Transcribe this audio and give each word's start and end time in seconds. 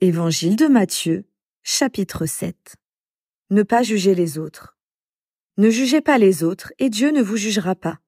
Évangile 0.00 0.56
de 0.56 0.66
Matthieu, 0.66 1.24
chapitre 1.62 2.26
7. 2.26 2.74
Ne 3.50 3.62
pas 3.62 3.84
juger 3.84 4.16
les 4.16 4.38
autres. 4.38 4.76
Ne 5.56 5.70
jugez 5.70 6.00
pas 6.00 6.18
les 6.18 6.42
autres 6.42 6.72
et 6.80 6.90
Dieu 6.90 7.12
ne 7.12 7.22
vous 7.22 7.36
jugera 7.36 7.76
pas. 7.76 8.00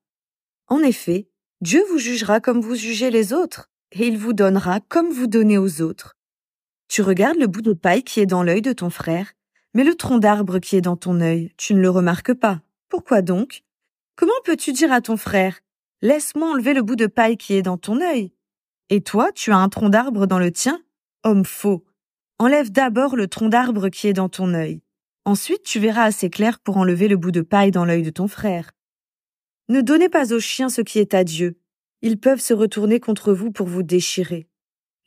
En 0.66 0.80
effet, 0.80 1.28
Dieu 1.60 1.80
vous 1.88 1.98
jugera 1.98 2.40
comme 2.40 2.60
vous 2.60 2.74
jugez 2.74 3.10
les 3.10 3.32
autres 3.32 3.70
et 3.92 4.08
il 4.08 4.18
vous 4.18 4.32
donnera 4.32 4.80
comme 4.80 5.10
vous 5.10 5.28
donnez 5.28 5.58
aux 5.58 5.80
autres. 5.80 6.16
Tu 6.88 7.02
regardes 7.02 7.38
le 7.38 7.46
bout 7.46 7.62
de 7.62 7.72
paille 7.72 8.02
qui 8.02 8.18
est 8.18 8.26
dans 8.26 8.42
l'œil 8.42 8.62
de 8.62 8.72
ton 8.72 8.90
frère, 8.90 9.32
mais 9.72 9.84
le 9.84 9.94
tronc 9.94 10.18
d'arbre 10.18 10.58
qui 10.58 10.74
est 10.74 10.82
dans 10.82 10.96
ton 10.96 11.20
œil, 11.20 11.52
tu 11.56 11.72
ne 11.72 11.80
le 11.80 11.88
remarques 11.88 12.34
pas. 12.34 12.62
Pourquoi 12.88 13.22
donc? 13.22 13.62
Comment 14.16 14.32
peux-tu 14.44 14.72
dire 14.72 14.92
à 14.92 15.00
ton 15.00 15.16
frère 15.16 15.60
Laisse-moi 16.02 16.50
enlever 16.50 16.74
le 16.74 16.82
bout 16.82 16.96
de 16.96 17.06
paille 17.06 17.36
qui 17.36 17.54
est 17.54 17.62
dans 17.62 17.78
ton 17.78 18.00
œil 18.00 18.32
Et 18.90 19.02
toi, 19.02 19.30
tu 19.32 19.52
as 19.52 19.56
un 19.56 19.68
tronc 19.68 19.88
d'arbre 19.88 20.26
dans 20.26 20.40
le 20.40 20.50
tien 20.50 20.82
Homme 21.26 21.44
faux. 21.44 21.84
Enlève 22.38 22.70
d'abord 22.70 23.16
le 23.16 23.26
tronc 23.26 23.48
d'arbre 23.48 23.88
qui 23.88 24.06
est 24.06 24.12
dans 24.12 24.28
ton 24.28 24.54
œil. 24.54 24.80
Ensuite, 25.24 25.64
tu 25.64 25.80
verras 25.80 26.04
assez 26.04 26.30
clair 26.30 26.60
pour 26.60 26.76
enlever 26.76 27.08
le 27.08 27.16
bout 27.16 27.32
de 27.32 27.40
paille 27.40 27.72
dans 27.72 27.84
l'œil 27.84 28.04
de 28.04 28.10
ton 28.10 28.28
frère. 28.28 28.70
Ne 29.68 29.80
donnez 29.80 30.08
pas 30.08 30.32
aux 30.32 30.38
chiens 30.38 30.68
ce 30.68 30.82
qui 30.82 31.00
est 31.00 31.14
à 31.14 31.24
Dieu. 31.24 31.58
Ils 32.00 32.20
peuvent 32.20 32.40
se 32.40 32.54
retourner 32.54 33.00
contre 33.00 33.32
vous 33.32 33.50
pour 33.50 33.66
vous 33.66 33.82
déchirer. 33.82 34.46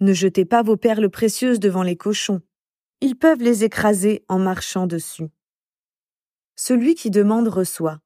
Ne 0.01 0.11
jetez 0.11 0.43
pas 0.43 0.61
vos 0.61 0.75
perles 0.75 1.09
précieuses 1.09 1.61
devant 1.61 1.83
les 1.83 1.95
cochons. 1.95 2.41
Ils 2.99 3.15
peuvent 3.15 3.41
les 3.41 3.63
écraser 3.63 4.25
en 4.27 4.39
marchant 4.39 4.87
dessus. 4.87 5.29
Celui 6.57 6.95
qui 6.95 7.11
demande 7.11 7.47
reçoit. 7.47 8.01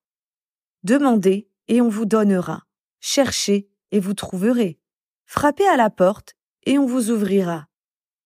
Demandez 0.83 1.49
et 1.67 1.81
on 1.81 1.89
vous 1.89 2.05
donnera. 2.05 2.61
Cherchez 2.99 3.67
et 3.89 3.99
vous 3.99 4.13
trouverez. 4.13 4.77
Frappez 5.25 5.67
à 5.67 5.77
la 5.77 5.89
porte 5.89 6.35
et 6.67 6.77
on 6.77 6.85
vous 6.85 7.09
ouvrira. 7.09 7.67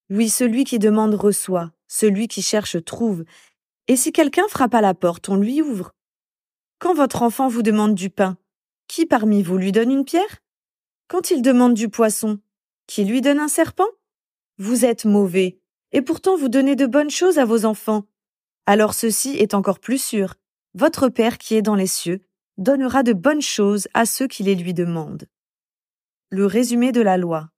Oui, 0.09 0.30
celui 0.30 0.63
qui 0.63 0.80
demande 0.80 1.16
reçoit, 1.16 1.72
celui 1.88 2.27
qui 2.27 2.41
cherche 2.41 2.83
trouve. 2.83 3.25
Et 3.88 3.95
si 3.95 4.11
quelqu'un 4.11 4.47
frappe 4.47 4.73
à 4.73 4.81
la 4.81 4.94
porte, 4.94 5.30
on 5.30 5.36
lui 5.36 5.61
ouvre. 5.61 5.91
Quand 6.80 6.94
votre 6.94 7.23
enfant 7.23 7.47
vous 7.47 7.61
demande 7.61 7.95
du 7.95 8.09
pain, 8.09 8.38
qui 8.88 9.05
parmi 9.05 9.44
vous 9.44 9.58
lui 9.58 9.72
donne 9.72 9.91
une 9.91 10.05
pierre? 10.05 10.41
Quand 11.08 11.31
il 11.31 11.41
demande 11.41 11.73
du 11.73 11.89
poisson, 11.89 12.39
qui 12.85 13.03
lui 13.03 13.22
donne 13.22 13.39
un 13.39 13.47
serpent? 13.47 13.88
Vous 14.58 14.85
êtes 14.85 15.05
mauvais, 15.05 15.59
et 15.91 16.02
pourtant 16.02 16.38
vous 16.38 16.50
donnez 16.50 16.75
de 16.75 16.85
bonnes 16.85 17.09
choses 17.09 17.38
à 17.38 17.45
vos 17.45 17.66
enfants. 17.66 18.03
Alors 18.66 18.94
ceci 18.94 19.31
est 19.38 19.53
encore 19.53 19.80
plus 19.80 20.02
sûr. 20.02 20.35
Votre 20.73 21.09
Père 21.09 21.38
qui 21.38 21.55
est 21.55 21.61
dans 21.61 21.75
les 21.75 21.88
cieux 21.88 22.22
donnera 22.58 23.03
de 23.03 23.13
bonnes 23.13 23.41
choses 23.41 23.88
à 23.94 24.05
ceux 24.05 24.28
qui 24.28 24.44
les 24.44 24.55
lui 24.55 24.73
demandent. 24.73 25.28
Le 26.30 26.45
résumé 26.45 26.91
de 26.91 27.02
la 27.02 27.17
loi. 27.17 27.50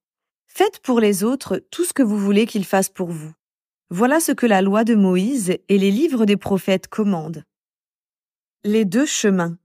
Faites 0.52 0.80
pour 0.80 0.98
les 0.98 1.22
autres 1.22 1.62
tout 1.70 1.84
ce 1.84 1.92
que 1.92 2.02
vous 2.02 2.18
voulez 2.18 2.44
qu'ils 2.44 2.64
fassent 2.64 2.90
pour 2.90 3.10
vous. 3.10 3.32
Voilà 3.88 4.18
ce 4.18 4.32
que 4.32 4.46
la 4.46 4.62
loi 4.62 4.82
de 4.82 4.96
Moïse 4.96 5.56
et 5.68 5.78
les 5.78 5.92
livres 5.92 6.26
des 6.26 6.36
prophètes 6.36 6.88
commandent. 6.88 7.44
Les 8.64 8.84
deux 8.84 9.06
chemins. 9.06 9.56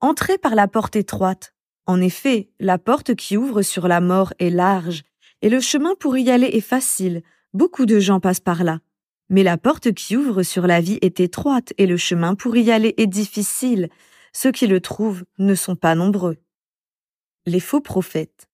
Entrez 0.00 0.38
par 0.38 0.54
la 0.54 0.68
porte 0.68 0.96
étroite. 0.96 1.54
En 1.84 2.00
effet, 2.00 2.48
la 2.58 2.78
porte 2.78 3.14
qui 3.14 3.36
ouvre 3.36 3.60
sur 3.60 3.88
la 3.88 4.00
mort 4.00 4.32
est 4.38 4.50
large, 4.50 5.04
et 5.42 5.50
le 5.50 5.60
chemin 5.60 5.94
pour 6.00 6.16
y 6.16 6.30
aller 6.30 6.46
est 6.46 6.60
facile. 6.60 7.22
Beaucoup 7.52 7.84
de 7.84 8.00
gens 8.00 8.18
passent 8.18 8.40
par 8.40 8.64
là. 8.64 8.80
Mais 9.28 9.42
la 9.42 9.58
porte 9.58 9.92
qui 9.92 10.16
ouvre 10.16 10.42
sur 10.42 10.66
la 10.66 10.80
vie 10.80 10.98
est 11.02 11.20
étroite, 11.20 11.74
et 11.76 11.86
le 11.86 11.98
chemin 11.98 12.34
pour 12.34 12.56
y 12.56 12.72
aller 12.72 12.94
est 12.96 13.06
difficile. 13.06 13.90
Ceux 14.32 14.50
qui 14.50 14.66
le 14.66 14.80
trouvent 14.80 15.24
ne 15.38 15.54
sont 15.54 15.76
pas 15.76 15.94
nombreux. 15.94 16.38
Les 17.44 17.60
faux 17.60 17.82
prophètes. 17.82 18.48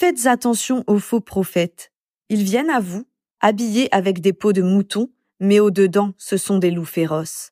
Faites 0.00 0.24
attention 0.24 0.82
aux 0.86 0.98
faux 0.98 1.20
prophètes. 1.20 1.92
Ils 2.30 2.42
viennent 2.42 2.70
à 2.70 2.80
vous, 2.80 3.06
habillés 3.40 3.94
avec 3.94 4.22
des 4.22 4.32
peaux 4.32 4.54
de 4.54 4.62
mouton, 4.62 5.10
mais 5.40 5.60
au-dedans, 5.60 6.14
ce 6.16 6.38
sont 6.38 6.56
des 6.56 6.70
loups 6.70 6.86
féroces. 6.86 7.50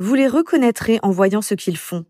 Vous 0.00 0.16
les 0.16 0.26
reconnaîtrez 0.26 0.98
en 1.04 1.12
voyant 1.12 1.40
ce 1.40 1.54
qu'ils 1.54 1.76
font. 1.76 2.04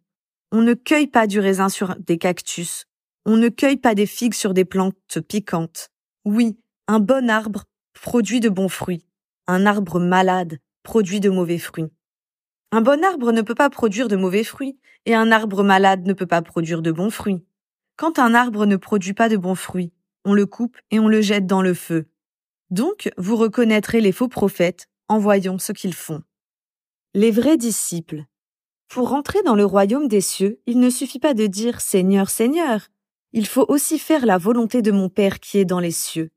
On 0.53 0.62
ne 0.62 0.72
cueille 0.72 1.06
pas 1.06 1.26
du 1.26 1.38
raisin 1.38 1.69
sur 1.69 1.97
des 1.97 2.16
cactus. 2.16 2.86
On 3.26 3.36
ne 3.36 3.50
cueille 3.50 3.76
pas 3.76 3.94
des 3.94 4.06
figues 4.06 4.32
sur 4.32 4.54
des 4.54 4.64
plantes 4.64 5.20
piquantes. 5.28 5.91
Oui, 6.25 6.59
un 6.88 6.98
bon 6.98 7.28
arbre 7.28 7.64
produit 7.92 8.41
de 8.41 8.48
bons 8.48 8.70
fruits. 8.70 9.04
Un 9.47 9.66
arbre 9.66 10.00
malade 10.00 10.60
produit 10.82 11.20
de 11.20 11.28
mauvais 11.28 11.59
fruits. 11.59 11.92
Un 12.72 12.80
bon 12.80 13.04
arbre 13.04 13.32
ne 13.32 13.42
peut 13.42 13.54
pas 13.54 13.69
produire 13.69 14.09
de 14.09 14.16
mauvais 14.16 14.44
fruits, 14.44 14.78
et 15.04 15.14
un 15.14 15.30
arbre 15.30 15.62
malade 15.62 16.06
ne 16.06 16.14
peut 16.14 16.25
pas 16.25 16.41
produire 16.41 16.80
de 16.80 16.91
bons 16.91 17.10
fruits. 17.10 17.44
Quand 17.97 18.19
un 18.19 18.34
arbre 18.34 18.66
ne 18.66 18.77
produit 18.77 19.15
pas 19.15 19.28
de 19.28 19.37
bons 19.37 19.55
fruits, 19.55 19.93
on 20.25 20.34
le 20.34 20.47
coupe 20.47 20.78
et 20.91 20.99
on 20.99 21.09
le 21.09 21.21
jette 21.21 21.47
dans 21.47 21.62
le 21.62 21.75
feu. 21.75 22.06
Donc, 22.71 23.10
vous 23.16 23.37
reconnaîtrez 23.37 24.00
les 24.00 24.12
faux 24.12 24.28
prophètes 24.28 24.88
en 25.09 25.19
voyant 25.19 25.59
ce 25.59 25.72
qu'ils 25.72 25.94
font. 25.94 26.22
Les 27.15 27.31
vrais 27.31 27.56
disciples. 27.56 28.25
Pour 28.88 29.10
rentrer 29.10 29.43
dans 29.43 29.54
le 29.54 29.65
royaume 29.65 30.09
des 30.09 30.21
cieux, 30.21 30.60
il 30.66 30.81
ne 30.81 30.91
suffit 30.91 31.21
pas 31.21 31.34
de 31.34 31.47
dire 31.47 31.81
Seigneur, 31.81 32.31
Seigneur. 32.31 32.88
Il 33.33 33.47
faut 33.47 33.65
aussi 33.69 33.99
faire 33.99 34.27
la 34.27 34.38
volonté 34.38 34.83
de 34.83 34.91
mon 34.91 35.09
Père 35.09 35.38
qui 35.38 35.59
est 35.59 35.65
dans 35.65 35.81
les 35.81 35.91
cieux. 35.91 36.31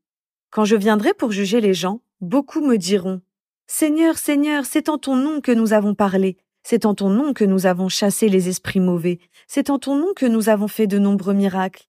Quand 0.50 0.64
je 0.64 0.76
viendrai 0.76 1.14
pour 1.14 1.32
juger 1.32 1.60
les 1.60 1.74
gens, 1.74 2.02
beaucoup 2.20 2.60
me 2.60 2.76
diront 2.76 3.20
Seigneur, 3.66 4.16
Seigneur, 4.16 4.64
c'est 4.64 4.88
en 4.88 4.98
ton 4.98 5.16
nom 5.16 5.40
que 5.40 5.52
nous 5.52 5.72
avons 5.72 5.94
parlé, 5.94 6.38
c'est 6.70 6.84
en 6.84 6.94
ton 6.94 7.08
nom 7.08 7.32
que 7.32 7.46
nous 7.46 7.64
avons 7.64 7.88
chassé 7.88 8.28
les 8.28 8.50
esprits 8.50 8.78
mauvais, 8.78 9.20
c'est 9.46 9.70
en 9.70 9.78
ton 9.78 9.96
nom 9.96 10.12
que 10.14 10.26
nous 10.26 10.50
avons 10.50 10.68
fait 10.68 10.86
de 10.86 10.98
nombreux 10.98 11.32
miracles. 11.32 11.86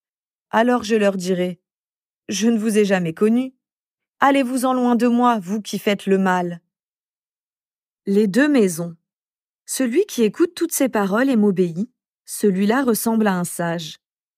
Alors 0.51 0.83
je 0.83 0.95
leur 0.95 1.17
dirai, 1.17 1.59
Je 2.29 2.47
ne 2.47 2.57
vous 2.57 2.77
ai 2.77 2.85
jamais 2.85 3.13
connu. 3.13 3.53
Allez-vous-en 4.21 4.73
loin 4.73 4.95
de 4.95 5.07
moi, 5.07 5.37
vous 5.37 5.61
qui 5.61 5.79
faites 5.79 6.05
le 6.05 6.17
mal. 6.17 6.61
Les 8.05 8.27
deux 8.27 8.47
maisons. 8.47 8.95
Celui 9.65 10.05
qui 10.05 10.23
écoute 10.23 10.55
toutes 10.55 10.71
ces 10.71 10.87
paroles 10.87 11.29
et 11.29 11.35
m'obéit, 11.35 11.91
celui-là 12.23 12.81
ressemble 12.81 13.27
à 13.27 13.37
un 13.37 13.43
sage. 13.43 13.97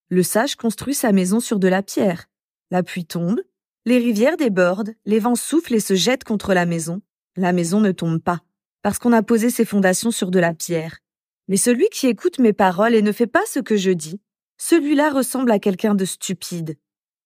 Le 0.10 0.24
sage 0.24 0.56
construit 0.56 0.96
sa 0.96 1.12
maison 1.12 1.40
sur 1.40 1.60
de 1.60 1.68
la 1.68 1.84
pierre. 1.84 2.30
La 2.72 2.82
pluie 2.82 3.06
tombe, 3.06 3.42
les 3.86 4.00
rivières 4.00 4.38
débordent, 4.38 4.96
les 5.06 5.20
vents 5.20 5.36
soufflent 5.36 5.76
et 5.76 5.80
se 5.80 5.94
jettent 5.94 6.24
contre 6.24 6.56
la 6.56 6.66
maison. 6.66 7.04
La 7.36 7.54
maison 7.54 7.80
ne 7.80 7.92
tombe 7.92 8.18
pas 8.18 8.42
parce 8.82 9.00
qu'on 9.00 9.14
a 9.14 9.24
posé 9.24 9.50
ses 9.50 9.66
fondations 9.66 10.12
sur 10.12 10.32
de 10.32 10.40
la 10.40 10.54
pierre. 10.54 11.00
Mais 11.48 11.58
celui 11.58 11.90
qui 11.90 12.08
écoute 12.08 12.40
mes 12.40 12.54
paroles 12.54 12.96
et 12.96 13.02
ne 13.02 13.12
fait 13.12 13.28
pas 13.28 13.44
ce 13.48 13.60
que 13.60 13.78
je 13.78 13.92
dis, 13.92 14.22
celui-là 14.58 15.12
ressemble 15.12 15.52
à 15.52 15.60
quelqu'un 15.60 15.96
de 15.96 16.06
stupide. 16.06 16.78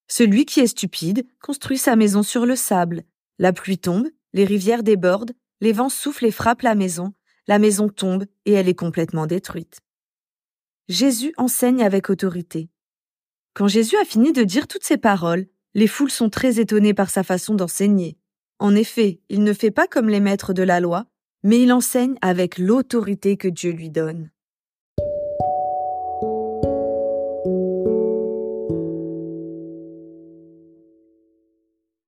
Celui 0.08 0.46
qui 0.46 0.60
est 0.60 0.68
stupide 0.68 1.26
construit 1.42 1.78
sa 1.78 1.96
maison 1.96 2.24
sur 2.24 2.46
le 2.46 2.56
sable. 2.56 3.04
La 3.40 3.54
pluie 3.54 3.78
tombe, 3.78 4.08
les 4.34 4.46
rivières 4.46 4.84
débordent, 4.84 5.34
les 5.62 5.74
vents 5.74 5.90
soufflent 5.90 6.26
et 6.26 6.32
frappent 6.32 6.62
la 6.62 6.76
maison, 6.76 7.14
la 7.48 7.60
maison 7.60 7.90
tombe 7.90 8.26
et 8.46 8.54
elle 8.54 8.70
est 8.70 8.76
complètement 8.76 9.28
détruite. 9.28 9.80
Jésus 10.88 11.34
enseigne 11.38 11.84
avec 11.84 12.10
autorité. 12.10 12.70
Quand 13.54 13.68
Jésus 13.68 13.98
a 13.98 14.06
fini 14.06 14.34
de 14.34 14.44
dire 14.44 14.68
toutes 14.68 14.84
ces 14.84 14.98
paroles, 14.98 15.48
les 15.74 15.88
foules 15.88 16.12
sont 16.12 16.30
très 16.30 16.60
étonnées 16.60 16.94
par 16.94 17.10
sa 17.10 17.24
façon 17.24 17.56
d'enseigner. 17.56 18.18
En 18.60 18.76
effet, 18.76 19.20
il 19.30 19.44
ne 19.44 19.54
fait 19.54 19.72
pas 19.72 19.88
comme 19.88 20.10
les 20.10 20.20
maîtres 20.20 20.54
de 20.54 20.64
la 20.64 20.80
loi, 20.80 21.06
mais 21.46 21.62
il 21.62 21.72
enseigne 21.72 22.16
avec 22.22 22.58
l'autorité 22.58 23.38
que 23.38 23.48
Dieu 23.48 23.72
lui 23.72 23.92
donne. 23.92 24.32